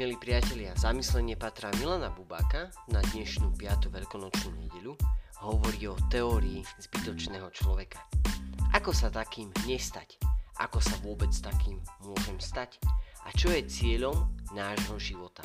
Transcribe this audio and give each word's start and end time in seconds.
Milí 0.00 0.16
priatelia, 0.16 0.72
zamyslenie 0.80 1.36
Patra 1.36 1.68
Milana 1.76 2.08
Bubáka 2.08 2.72
na 2.88 3.04
dnešnú 3.12 3.52
5. 3.52 3.92
veľkonočnú 3.92 4.56
nedeľu 4.56 4.96
hovorí 5.44 5.92
o 5.92 5.96
teórii 6.08 6.64
zbytočného 6.80 7.44
človeka. 7.52 8.00
Ako 8.72 8.96
sa 8.96 9.12
takým 9.12 9.52
nestať? 9.68 10.16
Ako 10.56 10.80
sa 10.80 10.96
vôbec 11.04 11.28
takým 11.44 11.76
môžem 12.00 12.40
stať? 12.40 12.80
A 13.28 13.36
čo 13.36 13.52
je 13.52 13.60
cieľom 13.68 14.24
nášho 14.56 14.96
života? 14.96 15.44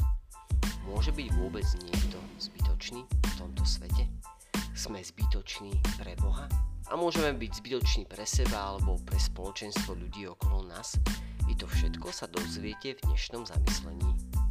Môže 0.87 1.11
byť 1.11 1.35
vôbec 1.35 1.67
niekto 1.83 2.15
zbytočný 2.39 3.03
v 3.03 3.33
tomto 3.35 3.67
svete? 3.67 4.07
Sme 4.71 5.03
zbytoční 5.03 5.75
pre 5.99 6.15
Boha? 6.23 6.47
A 6.87 6.95
môžeme 6.95 7.35
byť 7.35 7.59
zbytoční 7.59 8.07
pre 8.07 8.23
seba 8.23 8.71
alebo 8.71 9.03
pre 9.03 9.19
spoločenstvo 9.19 9.99
ľudí 9.99 10.31
okolo 10.31 10.63
nás? 10.71 10.95
I 11.51 11.59
to 11.59 11.67
všetko 11.67 12.07
sa 12.15 12.31
dozviete 12.31 12.95
v 12.95 13.03
dnešnom 13.11 13.43
zamyslení. 13.43 14.44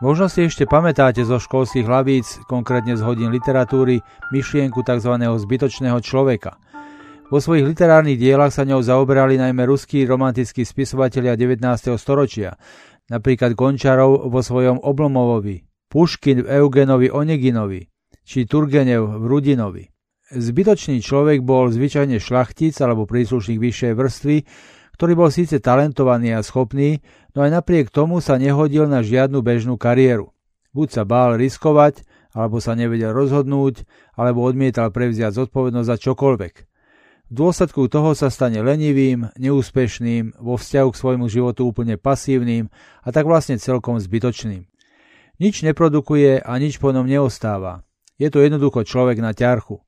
Možno 0.00 0.32
si 0.32 0.48
ešte 0.48 0.64
pamätáte 0.64 1.20
zo 1.28 1.36
školských 1.36 1.84
hlavíc, 1.84 2.40
konkrétne 2.48 2.96
z 2.96 3.04
hodín 3.04 3.28
literatúry, 3.28 4.00
myšlienku 4.32 4.80
tzv. 4.80 5.12
zbytočného 5.12 6.00
človeka. 6.00 6.56
Vo 7.28 7.36
svojich 7.36 7.68
literárnych 7.68 8.16
dielach 8.16 8.48
sa 8.48 8.64
ňou 8.64 8.80
zaoberali 8.80 9.36
najmä 9.36 9.60
ruskí 9.68 10.08
romantickí 10.08 10.64
spisovatelia 10.64 11.36
19. 11.36 12.00
storočia, 12.00 12.56
napríklad 13.12 13.52
Gončarov 13.52 14.32
vo 14.32 14.40
svojom 14.40 14.80
Oblomovovi, 14.80 15.68
Puškin 15.92 16.48
v 16.48 16.64
Eugenovi 16.64 17.12
Oneginovi, 17.12 17.84
či 18.24 18.48
Turgenev 18.48 19.04
v 19.04 19.24
Rudinovi. 19.28 19.84
Zbytočný 20.32 21.04
človek 21.04 21.44
bol 21.44 21.68
zvyčajne 21.68 22.16
šlachtic 22.16 22.72
alebo 22.80 23.04
príslušník 23.04 23.60
vyššej 23.60 23.92
vrstvy, 23.92 24.36
ktorý 24.96 25.12
bol 25.12 25.28
síce 25.28 25.60
talentovaný 25.60 26.36
a 26.36 26.44
schopný, 26.44 27.04
no 27.34 27.46
aj 27.46 27.50
napriek 27.50 27.92
tomu 27.92 28.18
sa 28.22 28.38
nehodil 28.38 28.86
na 28.90 29.04
žiadnu 29.04 29.42
bežnú 29.42 29.74
kariéru. 29.76 30.32
Buď 30.70 30.88
sa 30.90 31.02
bál 31.02 31.34
riskovať, 31.34 32.06
alebo 32.30 32.62
sa 32.62 32.78
nevedel 32.78 33.10
rozhodnúť, 33.10 33.82
alebo 34.14 34.46
odmietal 34.46 34.94
prevziať 34.94 35.34
zodpovednosť 35.34 35.88
za 35.88 35.96
čokoľvek. 35.98 36.54
V 37.30 37.32
dôsledku 37.34 37.86
toho 37.86 38.14
sa 38.18 38.26
stane 38.26 38.58
lenivým, 38.58 39.30
neúspešným, 39.38 40.42
vo 40.42 40.58
vzťahu 40.58 40.88
k 40.90 40.98
svojmu 40.98 41.26
životu 41.30 41.62
úplne 41.62 41.94
pasívnym 41.94 42.70
a 43.06 43.08
tak 43.14 43.26
vlastne 43.26 43.54
celkom 43.54 44.02
zbytočným. 44.02 44.66
Nič 45.38 45.62
neprodukuje 45.62 46.42
a 46.42 46.52
nič 46.58 46.82
po 46.82 46.90
ňom 46.90 47.06
neostáva. 47.06 47.86
Je 48.18 48.28
to 48.34 48.42
jednoducho 48.42 48.82
človek 48.82 49.22
na 49.22 49.30
ťarchu. 49.30 49.78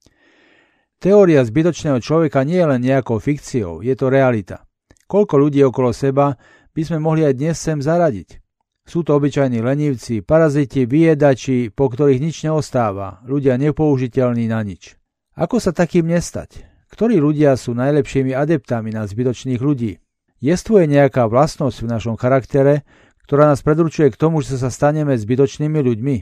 Teória 1.02 1.42
zbytočného 1.42 1.98
človeka 1.98 2.46
nie 2.46 2.62
je 2.62 2.70
len 2.70 2.80
nejakou 2.80 3.18
fikciou, 3.18 3.82
je 3.82 3.94
to 3.98 4.06
realita. 4.06 4.62
Koľko 5.10 5.34
ľudí 5.34 5.60
okolo 5.66 5.90
seba 5.90 6.38
by 6.72 6.82
sme 6.88 6.98
mohli 7.04 7.28
aj 7.28 7.36
dnes 7.36 7.56
sem 7.60 7.78
zaradiť? 7.78 8.40
Sú 8.82 9.06
to 9.06 9.14
obyčajní 9.14 9.62
lenivci, 9.62 10.24
paraziti, 10.26 10.88
vyjedači, 10.88 11.70
po 11.70 11.86
ktorých 11.86 12.18
nič 12.18 12.42
neostáva, 12.42 13.22
ľudia 13.28 13.54
nepoužiteľní 13.60 14.50
na 14.50 14.64
nič. 14.64 14.98
Ako 15.38 15.62
sa 15.62 15.70
takým 15.70 16.08
nestať? 16.08 16.66
Ktorí 16.90 17.22
ľudia 17.22 17.56
sú 17.56 17.72
najlepšími 17.72 18.34
adeptami 18.34 18.92
na 18.92 19.06
zbytočných 19.06 19.60
ľudí? 19.62 20.02
Jestvuje 20.42 20.90
nejaká 20.90 21.30
vlastnosť 21.30 21.78
v 21.84 21.90
našom 21.92 22.16
charaktere, 22.18 22.82
ktorá 23.24 23.48
nás 23.48 23.62
predurčuje 23.62 24.10
k 24.12 24.18
tomu, 24.18 24.42
že 24.42 24.58
sa 24.58 24.68
staneme 24.68 25.14
zbytočnými 25.14 25.78
ľuďmi? 25.78 26.16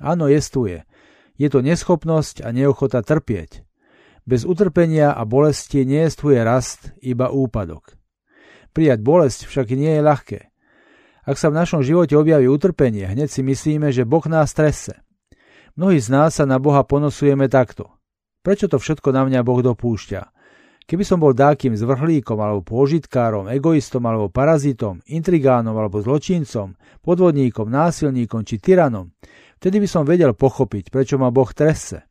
Áno, 0.00 0.30
jestvuje. 0.30 0.86
Je 1.36 1.48
to 1.50 1.60
neschopnosť 1.60 2.46
a 2.46 2.54
neochota 2.54 3.02
trpieť. 3.02 3.66
Bez 4.24 4.46
utrpenia 4.46 5.12
a 5.12 5.26
bolesti 5.26 5.84
nejestvuje 5.84 6.40
rast, 6.40 6.94
iba 7.02 7.28
úpadok. 7.28 7.95
Prijať 8.76 9.00
bolesť 9.00 9.48
však 9.48 9.72
nie 9.72 9.88
je 9.96 10.04
ľahké. 10.04 10.40
Ak 11.24 11.40
sa 11.40 11.48
v 11.48 11.56
našom 11.56 11.80
živote 11.80 12.12
objaví 12.12 12.44
utrpenie, 12.44 13.08
hneď 13.08 13.32
si 13.32 13.40
myslíme, 13.40 13.88
že 13.88 14.04
Boh 14.04 14.20
nás 14.28 14.52
trese. 14.52 15.00
Mnohí 15.80 15.96
z 15.96 16.12
nás 16.12 16.36
sa 16.36 16.44
na 16.44 16.60
Boha 16.60 16.84
ponosujeme 16.84 17.48
takto. 17.48 17.88
Prečo 18.44 18.68
to 18.68 18.76
všetko 18.76 19.16
na 19.16 19.24
mňa 19.24 19.40
Boh 19.48 19.64
dopúšťa? 19.64 20.20
Keby 20.84 21.02
som 21.08 21.24
bol 21.24 21.32
dákým 21.32 21.72
zvrhlíkom 21.72 22.36
alebo 22.36 22.60
pôžitkárom, 22.68 23.48
egoistom 23.48 24.04
alebo 24.04 24.28
parazitom, 24.28 25.00
intrigánom 25.08 25.72
alebo 25.72 26.04
zločincom, 26.04 26.76
podvodníkom, 27.00 27.72
násilníkom 27.72 28.44
či 28.44 28.60
tyranom, 28.60 29.08
vtedy 29.56 29.80
by 29.80 29.88
som 29.88 30.04
vedel 30.04 30.36
pochopiť, 30.36 30.92
prečo 30.92 31.16
ma 31.16 31.32
Boh 31.32 31.48
trese. 31.48 32.04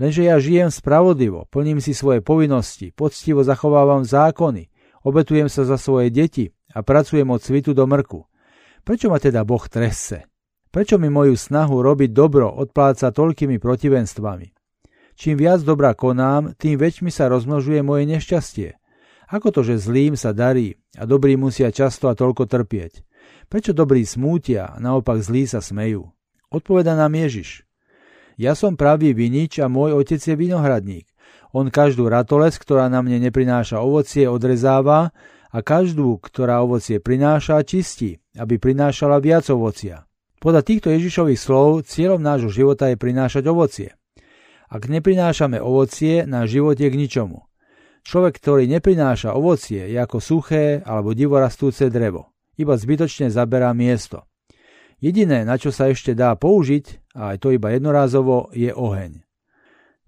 Lenže 0.00 0.24
ja 0.24 0.40
žijem 0.40 0.72
spravodlivo, 0.72 1.44
plním 1.52 1.76
si 1.76 1.92
svoje 1.92 2.24
povinnosti, 2.24 2.88
poctivo 2.88 3.44
zachovávam 3.44 4.00
zákony, 4.00 4.69
Obetujem 5.00 5.48
sa 5.48 5.64
za 5.64 5.80
svoje 5.80 6.12
deti 6.12 6.52
a 6.76 6.84
pracujem 6.84 7.28
od 7.30 7.40
svitu 7.40 7.72
do 7.72 7.88
mrku. 7.88 8.28
Prečo 8.84 9.08
ma 9.08 9.16
teda 9.16 9.44
Boh 9.44 9.64
trese? 9.68 10.28
Prečo 10.70 11.02
mi 11.02 11.10
moju 11.10 11.34
snahu 11.34 11.82
robiť 11.82 12.10
dobro 12.14 12.46
odpláca 12.46 13.10
toľkými 13.10 13.58
protivenstvami? 13.58 14.54
Čím 15.18 15.34
viac 15.36 15.60
dobra 15.66 15.92
konám, 15.98 16.54
tým 16.56 16.78
väčšmi 16.78 17.10
sa 17.12 17.28
rozmnožuje 17.28 17.82
moje 17.82 18.06
nešťastie. 18.08 18.78
Ako 19.30 19.50
to, 19.50 19.66
že 19.66 19.82
zlým 19.82 20.14
sa 20.14 20.30
darí 20.30 20.78
a 20.94 21.04
dobrí 21.04 21.34
musia 21.34 21.74
často 21.74 22.08
a 22.08 22.14
toľko 22.14 22.46
trpieť? 22.46 23.02
Prečo 23.50 23.74
dobrí 23.74 24.06
smútia 24.06 24.70
a 24.70 24.78
naopak 24.78 25.18
zlí 25.18 25.44
sa 25.44 25.58
smejú? 25.58 26.06
Odpoveda 26.54 26.94
nám 26.94 27.18
Ježiš. 27.18 27.66
Ja 28.38 28.54
som 28.54 28.78
pravý 28.78 29.10
vinič 29.10 29.58
a 29.58 29.66
môj 29.66 29.98
otec 29.98 30.22
je 30.22 30.34
vinohradník. 30.38 31.09
On 31.50 31.66
každú 31.66 32.06
ratoles, 32.06 32.54
ktorá 32.58 32.86
na 32.86 33.02
mne 33.02 33.18
neprináša 33.30 33.82
ovocie, 33.82 34.30
odrezáva 34.30 35.10
a 35.50 35.58
každú, 35.66 36.22
ktorá 36.22 36.62
ovocie 36.62 37.02
prináša, 37.02 37.66
čistí, 37.66 38.22
aby 38.38 38.62
prinášala 38.62 39.18
viac 39.18 39.50
ovocia. 39.50 40.06
Podľa 40.40 40.62
týchto 40.64 40.88
Ježišových 40.94 41.36
slov 41.36 41.84
cieľom 41.90 42.22
nášho 42.22 42.48
života 42.48 42.88
je 42.88 42.96
prinášať 42.96 43.44
ovocie. 43.50 43.90
Ak 44.70 44.86
neprinášame 44.86 45.58
ovocie, 45.58 46.22
náš 46.24 46.54
život 46.54 46.78
je 46.78 46.88
k 46.88 46.96
ničomu. 46.96 47.44
Človek, 48.06 48.40
ktorý 48.40 48.64
neprináša 48.70 49.36
ovocie, 49.36 49.90
je 49.90 49.98
ako 49.98 50.22
suché 50.22 50.80
alebo 50.86 51.12
divorastúce 51.12 51.90
drevo. 51.92 52.32
Iba 52.56 52.78
zbytočne 52.78 53.28
zaberá 53.28 53.74
miesto. 53.76 54.24
Jediné, 55.02 55.44
na 55.44 55.56
čo 55.56 55.74
sa 55.74 55.90
ešte 55.90 56.12
dá 56.12 56.32
použiť, 56.36 57.12
a 57.16 57.34
aj 57.34 57.36
to 57.42 57.48
iba 57.52 57.72
jednorázovo, 57.72 58.52
je 58.52 58.70
oheň. 58.72 59.29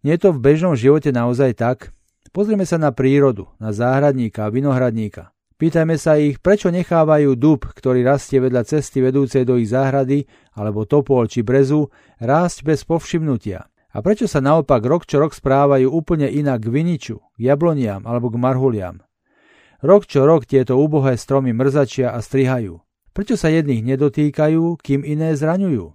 Nie 0.03 0.19
je 0.19 0.27
to 0.27 0.31
v 0.35 0.43
bežnom 0.43 0.75
živote 0.75 1.15
naozaj 1.15 1.55
tak? 1.55 1.95
Pozrieme 2.35 2.67
sa 2.67 2.75
na 2.75 2.91
prírodu, 2.91 3.47
na 3.63 3.71
záhradníka 3.71 4.47
a 4.47 4.53
vinohradníka. 4.53 5.31
Pýtajme 5.63 5.95
sa 5.95 6.19
ich, 6.19 6.43
prečo 6.43 6.75
nechávajú 6.75 7.39
dub, 7.39 7.63
ktorý 7.71 8.03
rastie 8.03 8.43
vedľa 8.43 8.67
cesty 8.67 8.99
vedúcej 8.99 9.47
do 9.47 9.55
ich 9.63 9.71
záhrady, 9.71 10.27
alebo 10.59 10.91
topol 10.91 11.31
či 11.31 11.47
brezu, 11.47 11.87
rásť 12.19 12.67
bez 12.67 12.83
povšimnutia. 12.83 13.63
A 13.95 13.99
prečo 14.03 14.27
sa 14.27 14.43
naopak 14.43 14.83
rok 14.83 15.07
čo 15.07 15.23
rok 15.23 15.31
správajú 15.31 15.87
úplne 15.87 16.27
inak 16.27 16.67
k 16.67 16.73
viniču, 16.73 17.23
k 17.39 17.41
jabloniam 17.47 18.03
alebo 18.03 18.27
k 18.27 18.43
marhuliam. 18.43 19.07
Rok 19.87 20.11
čo 20.11 20.27
rok 20.27 20.51
tieto 20.51 20.83
úbohé 20.83 21.15
stromy 21.15 21.55
mrzačia 21.55 22.11
a 22.11 22.19
strihajú. 22.19 22.83
Prečo 23.15 23.39
sa 23.39 23.53
jedných 23.53 23.87
nedotýkajú, 23.87 24.83
kým 24.83 25.07
iné 25.07 25.39
zraňujú? 25.39 25.95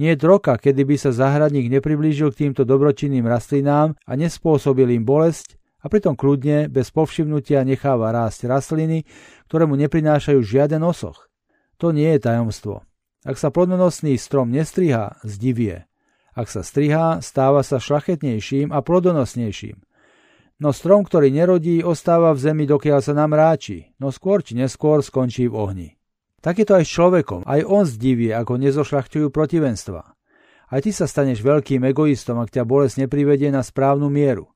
Nie 0.00 0.16
je 0.16 0.24
roka, 0.24 0.56
kedy 0.56 0.88
by 0.88 0.96
sa 0.96 1.12
záhradník 1.12 1.68
nepriblížil 1.68 2.32
k 2.32 2.48
týmto 2.48 2.64
dobročinným 2.64 3.28
rastlinám 3.28 3.92
a 4.08 4.12
nespôsobil 4.16 4.88
im 4.96 5.04
bolesť 5.04 5.60
a 5.84 5.90
pritom 5.92 6.16
kľudne, 6.16 6.72
bez 6.72 6.88
povšimnutia 6.94 7.60
necháva 7.66 8.14
rásť 8.14 8.48
rastliny, 8.48 9.04
ktoré 9.50 9.68
mu 9.68 9.76
neprinášajú 9.76 10.40
žiaden 10.40 10.80
osoch. 10.80 11.28
To 11.76 11.90
nie 11.90 12.08
je 12.16 12.24
tajomstvo. 12.24 12.86
Ak 13.22 13.36
sa 13.36 13.52
plodonosný 13.52 14.16
strom 14.16 14.48
nestrihá, 14.50 15.20
zdivie. 15.22 15.84
Ak 16.32 16.48
sa 16.48 16.64
strihá, 16.64 17.20
stáva 17.20 17.60
sa 17.60 17.76
šlachetnejším 17.76 18.72
a 18.72 18.80
plodonosnejším. 18.80 19.76
No 20.62 20.70
strom, 20.70 21.02
ktorý 21.02 21.28
nerodí, 21.34 21.82
ostáva 21.82 22.32
v 22.32 22.38
zemi, 22.38 22.64
dokiaľ 22.64 23.02
sa 23.02 23.12
nám 23.12 23.34
ráči, 23.34 23.92
no 23.98 24.14
skôr 24.14 24.40
či 24.46 24.54
neskôr 24.54 25.02
skončí 25.02 25.50
v 25.50 25.58
ohni. 25.58 25.88
Tak 26.42 26.58
je 26.58 26.66
to 26.66 26.74
aj 26.74 26.84
s 26.84 26.94
človekom. 26.98 27.46
Aj 27.46 27.62
on 27.62 27.86
zdivie, 27.86 28.34
ako 28.34 28.58
nezošľachtujú 28.58 29.30
protivenstva. 29.30 30.02
Aj 30.74 30.80
ty 30.82 30.90
sa 30.90 31.06
staneš 31.06 31.38
veľkým 31.38 31.86
egoistom, 31.86 32.42
ak 32.42 32.50
ťa 32.50 32.66
bolesť 32.66 33.06
neprivedie 33.06 33.54
na 33.54 33.62
správnu 33.62 34.10
mieru. 34.10 34.50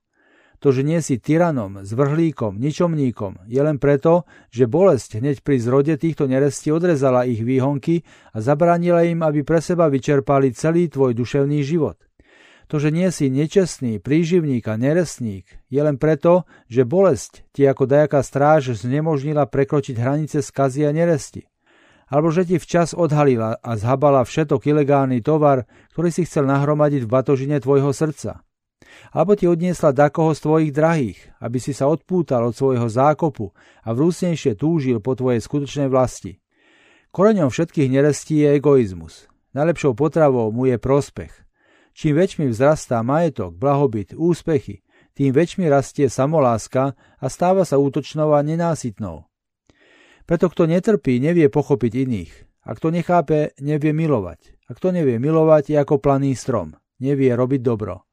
To, 0.64 0.74
že 0.74 0.82
nie 0.82 0.98
si 0.98 1.20
tyranom, 1.20 1.84
zvrhlíkom, 1.86 2.58
ničomníkom, 2.58 3.46
je 3.46 3.60
len 3.60 3.78
preto, 3.78 4.26
že 4.50 4.66
bolesť 4.66 5.20
hneď 5.20 5.46
pri 5.46 5.62
zrode 5.62 5.94
týchto 6.00 6.26
nerestí 6.26 6.72
odrezala 6.72 7.28
ich 7.28 7.44
výhonky 7.44 8.02
a 8.32 8.40
zabránila 8.40 9.04
im, 9.06 9.20
aby 9.22 9.44
pre 9.46 9.60
seba 9.60 9.86
vyčerpali 9.86 10.56
celý 10.56 10.88
tvoj 10.90 11.12
duševný 11.14 11.60
život. 11.62 12.00
To, 12.72 12.82
že 12.82 12.90
nie 12.90 13.12
si 13.14 13.30
nečestný, 13.30 14.02
príživník 14.02 14.66
a 14.66 14.74
nerestník, 14.80 15.46
je 15.70 15.78
len 15.84 16.00
preto, 16.00 16.48
že 16.66 16.88
bolesť 16.88 17.46
ti 17.54 17.62
ako 17.62 17.86
dajaká 17.86 18.24
stráž 18.24 18.74
znemožnila 18.74 19.46
prekročiť 19.46 19.94
hranice 20.00 20.42
skazy 20.42 20.82
a 20.82 20.90
neresti 20.90 21.46
alebo 22.06 22.30
že 22.30 22.46
ti 22.46 22.56
včas 22.62 22.94
odhalila 22.94 23.58
a 23.58 23.70
zhabala 23.74 24.22
všetok 24.22 24.62
ilegálny 24.70 25.22
tovar, 25.22 25.66
ktorý 25.94 26.08
si 26.14 26.22
chcel 26.22 26.46
nahromadiť 26.46 27.02
v 27.02 27.10
batožine 27.10 27.58
tvojho 27.58 27.90
srdca. 27.90 28.46
Alebo 29.10 29.34
ti 29.34 29.50
odniesla 29.50 29.90
dakoho 29.90 30.32
z 30.32 30.40
tvojich 30.46 30.70
drahých, 30.72 31.18
aby 31.42 31.58
si 31.58 31.74
sa 31.74 31.90
odpútal 31.90 32.46
od 32.46 32.54
svojho 32.54 32.86
zákopu 32.86 33.50
a 33.82 33.88
vrúcnejšie 33.90 34.54
túžil 34.54 35.02
po 35.02 35.18
tvojej 35.18 35.42
skutočnej 35.42 35.90
vlasti. 35.90 36.38
Koreňom 37.10 37.50
všetkých 37.50 37.90
nerestí 37.90 38.46
je 38.46 38.54
egoizmus. 38.56 39.26
Najlepšou 39.56 39.96
potravou 39.96 40.52
mu 40.52 40.68
je 40.68 40.76
prospech. 40.76 41.32
Čím 41.96 42.20
väčšmi 42.20 42.52
vzrastá 42.52 43.00
majetok, 43.00 43.56
blahobyt, 43.56 44.12
úspechy, 44.12 44.84
tým 45.16 45.32
väčšmi 45.32 45.64
rastie 45.64 46.12
samoláska 46.12 46.92
a 47.16 47.26
stáva 47.32 47.64
sa 47.64 47.80
útočnou 47.80 48.36
a 48.36 48.44
nenásytnou. 48.44 49.25
Preto 50.26 50.50
kto 50.50 50.66
netrpí, 50.66 51.22
nevie 51.22 51.46
pochopiť 51.46 51.92
iných. 52.02 52.32
A 52.66 52.74
kto 52.74 52.90
nechápe, 52.90 53.54
nevie 53.62 53.94
milovať. 53.94 54.58
A 54.66 54.74
kto 54.74 54.90
nevie 54.90 55.22
milovať, 55.22 55.70
je 55.70 55.76
ako 55.78 56.02
planý 56.02 56.34
strom. 56.34 56.74
Nevie 56.98 57.30
robiť 57.30 57.62
dobro. 57.62 58.10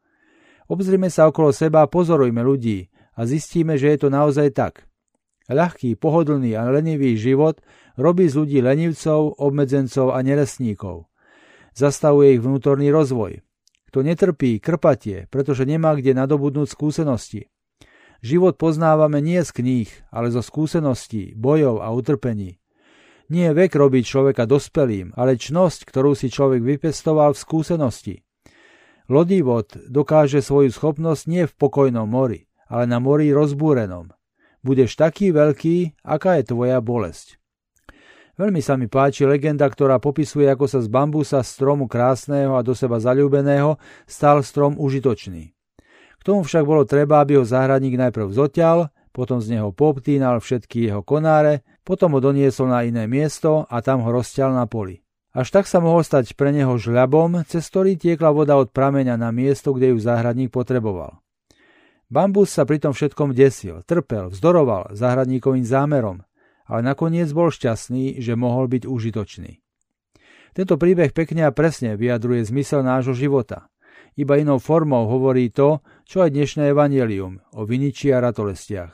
Obzrime 0.70 1.10
sa 1.10 1.28
okolo 1.28 1.50
seba 1.50 1.90
pozorujme 1.90 2.40
ľudí 2.46 2.88
a 3.18 3.26
zistíme, 3.26 3.76
že 3.82 3.94
je 3.94 3.98
to 4.06 4.10
naozaj 4.14 4.54
tak. 4.54 4.86
Ľahký, 5.52 6.00
pohodlný 6.00 6.56
a 6.56 6.70
lenivý 6.72 7.20
život 7.20 7.60
robí 8.00 8.30
z 8.32 8.40
ľudí 8.40 8.60
lenivcov, 8.64 9.42
obmedzencov 9.42 10.16
a 10.16 10.24
neresníkov. 10.24 11.12
Zastavuje 11.76 12.38
ich 12.38 12.42
vnútorný 12.42 12.94
rozvoj. 12.94 13.44
Kto 13.90 14.02
netrpí, 14.02 14.58
krpatie, 14.58 15.30
pretože 15.30 15.68
nemá 15.68 15.94
kde 15.94 16.18
nadobudnúť 16.18 16.70
skúsenosti. 16.70 17.53
Život 18.24 18.56
poznávame 18.56 19.20
nie 19.20 19.44
z 19.44 19.52
kníh, 19.52 19.92
ale 20.08 20.32
zo 20.32 20.40
skúseností, 20.40 21.36
bojov 21.36 21.84
a 21.84 21.92
utrpení. 21.92 22.56
Nie 23.28 23.52
vek 23.52 23.76
robiť 23.76 24.04
človeka 24.08 24.48
dospelým, 24.48 25.12
ale 25.20 25.36
čnosť, 25.36 25.84
ktorú 25.84 26.16
si 26.16 26.32
človek 26.32 26.64
vypestoval 26.64 27.36
v 27.36 27.44
skúsenosti. 27.44 28.16
Lodivod 29.12 29.76
dokáže 29.92 30.40
svoju 30.40 30.72
schopnosť 30.72 31.24
nie 31.28 31.44
v 31.44 31.54
pokojnom 31.60 32.08
mori, 32.08 32.48
ale 32.72 32.88
na 32.88 33.04
mori 33.04 33.36
rozbúrenom. 33.36 34.16
Budeš 34.64 34.96
taký 34.96 35.36
veľký, 35.36 36.08
aká 36.08 36.40
je 36.40 36.48
tvoja 36.48 36.80
bolesť. 36.80 37.36
Veľmi 38.40 38.64
sa 38.64 38.80
mi 38.80 38.88
páči 38.88 39.28
legenda, 39.28 39.68
ktorá 39.68 40.00
popisuje, 40.00 40.48
ako 40.48 40.66
sa 40.66 40.80
z 40.80 40.88
bambusa 40.88 41.44
stromu 41.44 41.86
krásneho 41.92 42.56
a 42.56 42.64
do 42.64 42.74
seba 42.74 42.98
zalúbeného 42.98 43.78
stal 44.08 44.42
strom 44.42 44.80
užitočný. 44.80 45.53
K 46.24 46.32
tomu 46.32 46.48
však 46.48 46.64
bolo 46.64 46.88
treba, 46.88 47.20
aby 47.20 47.36
ho 47.36 47.44
záhradník 47.44 48.00
najprv 48.00 48.32
zoťal, 48.32 48.88
potom 49.12 49.44
z 49.44 49.60
neho 49.60 49.76
poptínal 49.76 50.40
všetky 50.40 50.88
jeho 50.88 51.04
konáre, 51.04 51.68
potom 51.84 52.16
ho 52.16 52.24
doniesol 52.24 52.72
na 52.72 52.88
iné 52.88 53.12
miesto 53.12 53.68
a 53.68 53.84
tam 53.84 54.08
ho 54.08 54.10
rozťal 54.16 54.56
na 54.56 54.64
poli. 54.64 55.04
Až 55.36 55.52
tak 55.52 55.68
sa 55.68 55.84
mohol 55.84 56.00
stať 56.00 56.40
pre 56.40 56.56
neho 56.56 56.80
žľabom, 56.80 57.44
cez 57.44 57.68
ktorý 57.68 58.00
tiekla 58.00 58.32
voda 58.32 58.56
od 58.56 58.72
prameňa 58.72 59.20
na 59.20 59.36
miesto, 59.36 59.76
kde 59.76 59.92
ju 59.92 60.00
záhradník 60.00 60.48
potreboval. 60.48 61.20
Bambus 62.08 62.56
sa 62.56 62.64
pri 62.64 62.80
tom 62.80 62.96
všetkom 62.96 63.36
desil, 63.36 63.84
trpel, 63.84 64.32
vzdoroval 64.32 64.96
záhradníkovým 64.96 65.68
zámerom, 65.68 66.24
ale 66.72 66.88
nakoniec 66.88 67.28
bol 67.36 67.52
šťastný, 67.52 68.24
že 68.24 68.40
mohol 68.40 68.72
byť 68.72 68.88
užitočný. 68.88 69.60
Tento 70.56 70.80
príbeh 70.80 71.12
pekne 71.12 71.50
a 71.50 71.52
presne 71.52 72.00
vyjadruje 72.00 72.48
zmysel 72.48 72.80
nášho 72.80 73.12
života. 73.12 73.68
Iba 74.14 74.38
inou 74.38 74.62
formou 74.62 75.10
hovorí 75.10 75.50
to, 75.50 75.82
čo 76.04 76.24
aj 76.24 76.36
dnešné 76.36 76.72
evanelium 76.72 77.42
o 77.56 77.68
viniči 77.68 78.14
a 78.16 78.24
ratolestiach. 78.24 78.94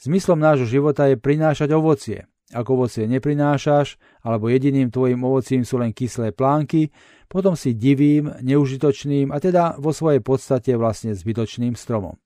Zmyslom 0.00 0.40
nášho 0.40 0.66
života 0.66 1.06
je 1.10 1.20
prinášať 1.20 1.70
ovocie. 1.76 2.26
Ak 2.50 2.66
ovocie 2.66 3.06
neprinášaš, 3.06 4.00
alebo 4.26 4.50
jediným 4.50 4.90
tvojim 4.90 5.22
ovocím 5.22 5.62
sú 5.62 5.78
len 5.78 5.94
kyslé 5.94 6.34
plánky, 6.34 6.90
potom 7.30 7.54
si 7.54 7.78
divým, 7.78 8.42
neužitočným 8.42 9.30
a 9.30 9.38
teda 9.38 9.78
vo 9.78 9.94
svojej 9.94 10.18
podstate 10.18 10.74
vlastne 10.74 11.14
zbytočným 11.14 11.78
stromom 11.78 12.18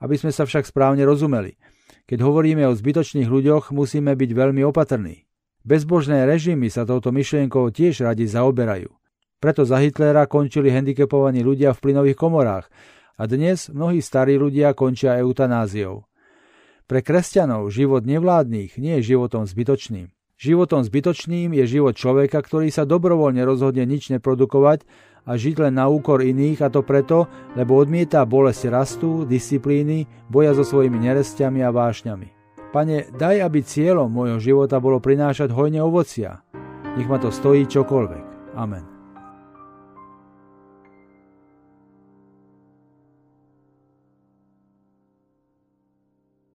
aby 0.00 0.16
sme 0.16 0.32
sa 0.32 0.48
však 0.48 0.66
správne 0.66 1.04
rozumeli. 1.04 1.60
Keď 2.08 2.18
hovoríme 2.24 2.66
o 2.66 2.74
zbytočných 2.74 3.28
ľuďoch, 3.28 3.70
musíme 3.70 4.16
byť 4.16 4.30
veľmi 4.32 4.64
opatrní. 4.66 5.28
Bezbožné 5.62 6.24
režimy 6.24 6.72
sa 6.72 6.88
touto 6.88 7.12
myšlienkou 7.12 7.68
tiež 7.68 8.08
radi 8.08 8.24
zaoberajú. 8.24 8.88
Preto 9.40 9.68
za 9.68 9.80
Hitlera 9.80 10.24
končili 10.24 10.72
handicapovaní 10.72 11.44
ľudia 11.44 11.76
v 11.76 11.80
plynových 11.84 12.18
komorách 12.18 12.66
a 13.20 13.28
dnes 13.28 13.68
mnohí 13.68 14.00
starí 14.00 14.40
ľudia 14.40 14.72
končia 14.72 15.20
eutanáziou. 15.20 16.08
Pre 16.88 17.00
kresťanov 17.04 17.68
život 17.68 18.08
nevládnych 18.08 18.80
nie 18.80 18.96
je 18.98 19.14
životom 19.14 19.44
zbytočným. 19.44 20.08
Životom 20.40 20.80
zbytočným 20.80 21.52
je 21.52 21.64
život 21.68 21.92
človeka, 21.92 22.40
ktorý 22.40 22.72
sa 22.72 22.88
dobrovoľne 22.88 23.44
rozhodne 23.44 23.84
nič 23.84 24.08
neprodukovať 24.08 24.88
a 25.28 25.36
žiť 25.36 25.68
len 25.68 25.76
na 25.76 25.92
úkor 25.92 26.24
iných 26.24 26.64
a 26.64 26.72
to 26.72 26.80
preto, 26.80 27.28
lebo 27.60 27.76
odmieta 27.76 28.24
bolesť 28.24 28.72
rastu, 28.72 29.28
disciplíny, 29.28 30.08
boja 30.32 30.56
so 30.56 30.64
svojimi 30.64 30.96
nerestiami 30.96 31.60
a 31.60 31.68
vášňami. 31.68 32.56
Pane, 32.72 33.12
daj, 33.12 33.36
aby 33.44 33.60
cieľom 33.60 34.08
môjho 34.08 34.40
života 34.40 34.80
bolo 34.80 34.96
prinášať 34.96 35.52
hojne 35.52 35.84
ovocia. 35.84 36.40
Nech 36.96 37.06
ma 37.06 37.20
to 37.20 37.28
stojí 37.28 37.68
čokoľvek. 37.68 38.56
Amen. 38.56 38.89